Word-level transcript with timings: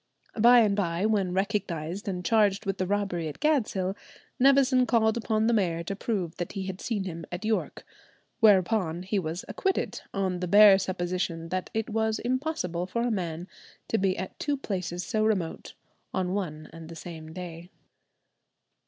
By 0.39 0.61
and 0.61 0.75
by, 0.75 1.05
when 1.05 1.31
recognized 1.31 2.07
and 2.07 2.25
charged 2.25 2.65
with 2.65 2.79
the 2.79 2.87
robbery 2.87 3.27
at 3.27 3.39
Gadshill, 3.39 3.95
Nevison 4.39 4.87
called 4.87 5.15
upon 5.15 5.45
the 5.45 5.53
mayor 5.53 5.83
to 5.83 5.95
prove 5.95 6.37
that 6.37 6.53
he 6.53 6.63
had 6.65 6.81
seen 6.81 7.03
him 7.03 7.23
at 7.31 7.45
York; 7.45 7.85
whereupon 8.39 9.03
he 9.03 9.19
was 9.19 9.45
acquitted, 9.47 10.01
"on 10.11 10.39
the 10.39 10.47
bare 10.47 10.79
supposition 10.79 11.49
that 11.49 11.69
it 11.75 11.87
was 11.87 12.17
impossible 12.17 12.87
for 12.87 13.03
a 13.03 13.11
man 13.11 13.47
to 13.89 13.99
be 13.99 14.17
at 14.17 14.39
two 14.39 14.57
places 14.57 15.05
so 15.05 15.23
remote 15.23 15.75
on 16.15 16.33
one 16.33 16.67
and 16.73 16.89
the 16.89 16.95
same 16.95 17.31
day." 17.31 17.69